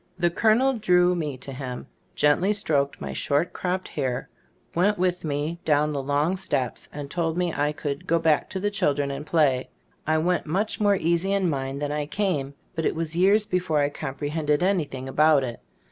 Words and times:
The 0.17 0.31
col 0.31 0.53
onel 0.55 0.81
drew 0.81 1.13
me 1.13 1.37
to 1.37 1.53
him, 1.53 1.85
gently 2.15 2.53
stroked 2.53 2.99
my 2.99 3.13
short 3.13 3.53
cropped 3.53 3.89
hair, 3.89 4.29
went 4.73 4.97
with 4.97 5.23
me 5.23 5.59
down 5.63 5.91
the 5.93 6.01
long 6.01 6.37
steps, 6.37 6.89
and 6.91 7.07
told 7.07 7.37
me 7.37 7.53
I 7.53 7.71
could 7.71 8.07
"go 8.07 8.17
back 8.17 8.49
to 8.49 8.59
the 8.59 8.71
children 8.71 9.11
and 9.11 9.27
play." 9.27 9.69
I 10.07 10.17
went 10.17 10.47
much 10.47 10.79
more 10.79 10.95
easy 10.95 11.33
in 11.33 11.47
mind 11.51 11.83
than 11.83 11.91
I 11.91 12.07
came, 12.07 12.55
but 12.73 12.83
it 12.87 12.95
was 12.95 13.15
years 13.15 13.45
before 13.45 13.77
I 13.77 13.89
comprehended 13.89 14.63
anything 14.63 15.07
about 15.07 15.43
it. 15.43 15.59